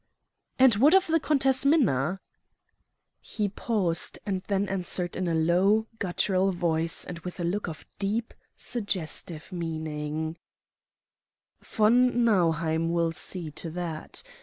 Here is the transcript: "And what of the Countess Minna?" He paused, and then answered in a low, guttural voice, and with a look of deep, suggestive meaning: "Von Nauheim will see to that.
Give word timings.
"And 0.57 0.73
what 0.77 0.95
of 0.95 1.05
the 1.05 1.19
Countess 1.19 1.63
Minna?" 1.63 2.21
He 3.19 3.49
paused, 3.49 4.17
and 4.25 4.41
then 4.47 4.67
answered 4.67 5.15
in 5.15 5.27
a 5.27 5.35
low, 5.35 5.85
guttural 5.99 6.51
voice, 6.51 7.05
and 7.05 7.19
with 7.19 7.39
a 7.39 7.43
look 7.43 7.67
of 7.67 7.85
deep, 7.99 8.33
suggestive 8.57 9.51
meaning: 9.51 10.39
"Von 11.63 12.25
Nauheim 12.25 12.89
will 12.89 13.11
see 13.11 13.51
to 13.51 13.69
that. 13.69 14.23